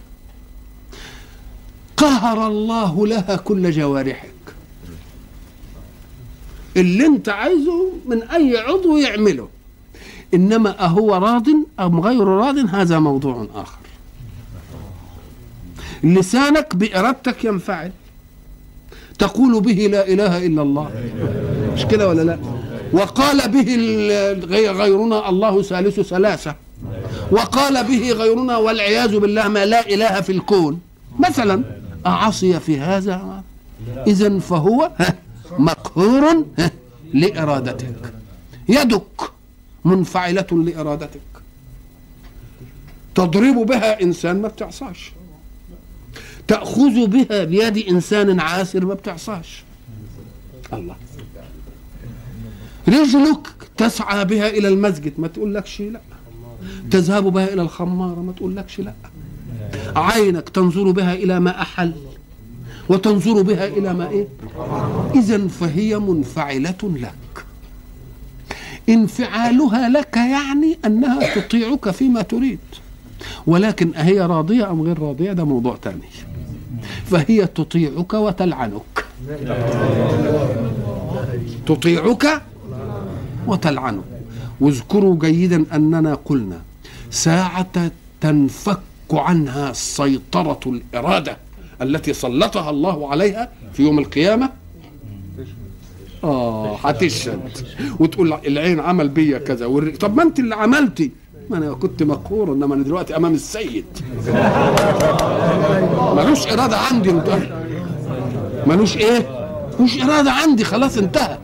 [1.97, 4.33] قهر الله لها كل جوارحك
[6.77, 9.49] اللي انت عايزه من أي عضو يعمله
[10.35, 11.47] إنما أهو راض
[11.81, 13.79] أم غير راض هذا موضوع آخر
[16.05, 17.93] لسانك بإرادتك ينفعل
[19.19, 20.91] تقول به لا إله إلا الله
[21.75, 22.39] مش كده ولا لا
[22.93, 23.63] وقال به
[24.71, 26.55] غيرنا الله ثالث ثلاثة
[27.31, 30.81] وقال به غيرنا والعياذ بالله ما لا إله في الكون
[31.19, 31.63] مثلا
[32.07, 33.43] أعصي في هذا
[34.07, 34.91] إذا فهو
[35.59, 36.45] مقهور
[37.15, 38.13] لإرادتك
[38.69, 39.21] يدك
[39.85, 41.21] منفعلة لإرادتك
[43.15, 45.13] تضرب بها إنسان ما بتعصاش
[46.49, 49.65] تأخذ بها بيد إنسان عاسر ما بتعصاش
[50.73, 50.97] الله
[52.89, 53.47] رجلك
[53.77, 56.01] تسعى بها إلى المسجد ما تقول لك شيء لا
[56.91, 58.95] تذهب بها إلى الخمارة ما تقولكش لأ
[59.97, 61.93] عينك تنظر بها إلى ما أحل
[62.89, 64.27] وتنظر بها إلى ما إيه
[65.15, 67.45] إذا فهي منفعلة لك
[68.89, 72.59] انفعالها لك يعني أنها تطيعك فيما تريد
[73.47, 76.01] ولكن أهي راضية أم غير راضية ده موضوع تاني
[77.05, 79.05] فهي تطيعك وتلعنك
[81.67, 82.43] تطيعك
[83.47, 84.03] وتلعنك
[84.61, 86.59] واذكروا جيدا أننا قلنا
[87.11, 87.91] ساعة
[88.21, 88.81] تنفك
[89.13, 91.37] عنها سيطرة الإرادة
[91.83, 94.51] التي سلطها الله عليها في يوم القيامة
[96.25, 97.41] آه هتشهد
[98.01, 99.67] وتقول العين عمل بيا كذا
[100.01, 101.11] طب ما أنت اللي عملتي
[101.51, 103.85] ما انا كنت مقهور انما انا دلوقتي امام السيد
[106.17, 107.13] ملوش اراده عندي
[108.67, 109.47] ملوش ايه
[109.79, 111.39] ملوش اراده عندي خلاص انتهى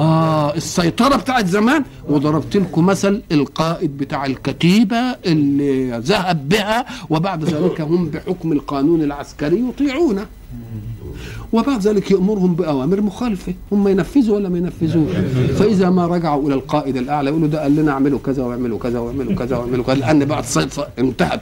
[0.00, 7.80] اه السيطره بتاعت زمان وضربت لكم مثل القائد بتاع الكتيبه اللي ذهب بها وبعد ذلك
[7.80, 10.26] هم بحكم القانون العسكري يطيعونه
[11.52, 15.10] وبعد ذلك يأمرهم بأوامر مخالفة هم ينفذوا ولا ما ينفذوش
[15.58, 19.34] فإذا ما رجعوا إلى القائد الأعلى يقولوا ده قال لنا اعملوا كذا واعملوا كذا واعملوا
[19.34, 20.44] كذا واعملوا كذا لأن بعد
[20.98, 21.40] انتهت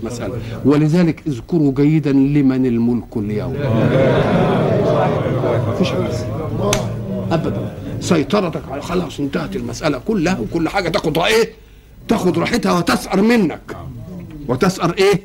[0.00, 0.34] المسألة
[0.64, 3.52] ولذلك اذكروا جيدا لمن الملك اليوم
[5.78, 6.26] فيش حاجة
[7.32, 11.50] ابدا سيطرتك على خلاص انتهت المساله كلها وكل حاجه تاخد ايه
[12.08, 13.76] تاخد راحتها وتسأر منك
[14.48, 15.22] وتسأر ايه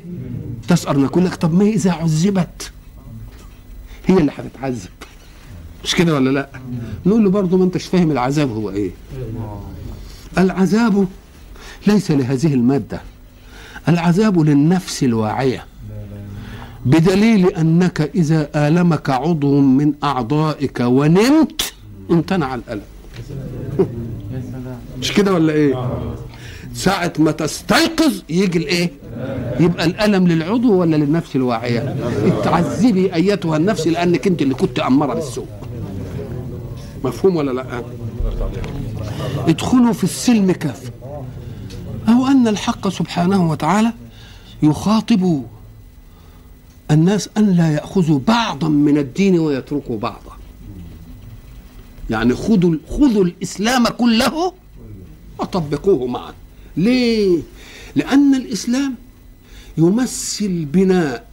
[0.68, 2.70] تسأر منك لك طب ما اذا عذبت
[4.06, 4.90] هي اللي هتتعذب
[5.84, 6.48] مش كده ولا لا
[7.06, 8.90] نقول له برضه ما انتش فاهم العذاب هو ايه
[10.38, 11.06] العذاب
[11.86, 13.00] ليس لهذه الماده
[13.88, 15.66] العذاب للنفس الواعيه
[16.86, 21.71] بدليل انك اذا المك عضو من اعضائك ونمت
[22.10, 22.82] امتنع الألم
[24.98, 25.98] مش كده ولا ايه
[26.74, 28.90] ساعة ما تستيقظ يجي الايه
[29.60, 31.96] يبقى الألم للعضو ولا للنفس الواعية
[32.26, 35.46] اتعذبي أيتها النفس لأنك انت اللي كنت أمارة بالسوء
[37.04, 37.82] مفهوم ولا لا
[39.48, 40.90] ادخلوا في السلم كافة
[42.08, 43.92] أو أن الحق سبحانه وتعالى
[44.62, 45.42] يخاطب
[46.90, 50.32] الناس أن لا يأخذوا بعضا من الدين ويتركوا بعضا
[52.12, 54.54] يعني خذوا خذوا الاسلام كله
[55.38, 56.34] وطبقوه معا
[56.76, 57.38] ليه
[57.96, 58.94] لان الاسلام
[59.78, 61.26] يمثل بناء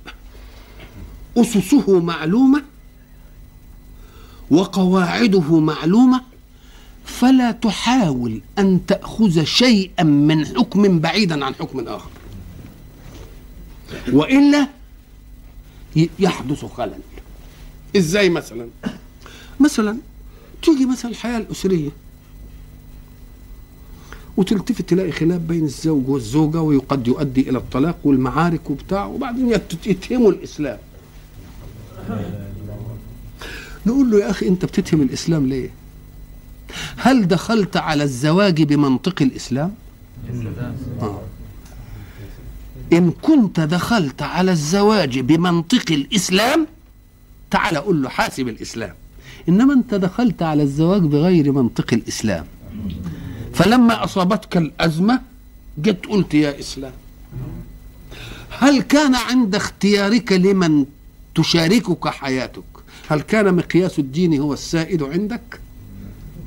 [1.38, 2.64] اسسه معلومه
[4.52, 6.22] وقواعده معلومه
[7.06, 12.10] فلا تحاول ان تاخذ شيئا من حكم بعيدا عن حكم اخر
[14.12, 14.68] والا
[16.20, 17.00] يحدث خلل
[17.96, 18.68] ازاي مثلا
[19.60, 19.98] مثلا
[20.62, 21.90] تيجي مثلا الحياه الاسريه
[24.38, 29.52] وتلتفت تلاقي خلاف بين الزوج والزوجة وقد يؤدي إلى الطلاق والمعارك وبتاع وبعدين
[29.86, 30.78] يتهموا الإسلام
[33.86, 35.70] نقول له يا أخي أنت بتتهم الإسلام ليه
[36.98, 39.74] هل دخلت على الزواج بمنطق الإسلام
[41.02, 41.22] آه.
[42.94, 46.68] إن كنت دخلت على الزواج بمنطق الإسلام
[47.52, 48.94] تعال قل له حاسب الإسلام
[49.50, 52.46] إنما أنت دخلت على الزواج بغير منطق الإسلام
[53.54, 55.22] فلما أصابتك الأزمة
[55.82, 56.92] جيت قلت يا إسلام
[58.50, 60.86] هل كان عند اختيارك لمن
[61.36, 62.64] تشاركك حياتك
[63.08, 65.60] هل كان مقياس الدين هو السائد عندك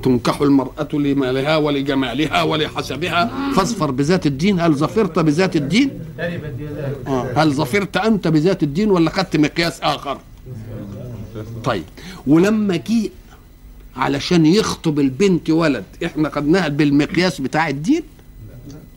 [0.03, 5.89] تنكح المرأة لمالها ولجمالها ولحسبها فاظفر بذات الدين هل ظفرت بذات الدين
[7.07, 7.33] آه.
[7.35, 10.17] هل ظفرت أنت بذات الدين ولا خدت مقياس آخر
[11.63, 11.83] طيب
[12.27, 13.11] ولما جيء
[13.95, 18.03] علشان يخطب البنت ولد احنا خدناها بالمقياس بتاع الدين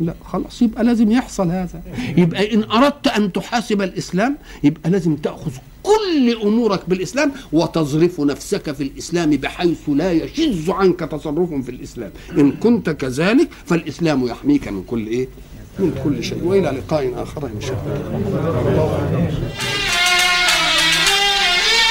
[0.01, 1.83] لا خلاص يبقى لازم يحصل هذا
[2.17, 5.51] يبقى ان اردت ان تحاسب الاسلام يبقى لازم تاخذ
[5.83, 12.53] كل امورك بالاسلام وتظرف نفسك في الاسلام بحيث لا يشذ عنك تصرف في الاسلام ان
[12.53, 15.29] كنت كذلك فالاسلام يحميك من كل ايه
[15.79, 17.83] من كل شيء والى لقاء اخر ان شاء
[18.67, 19.96] الله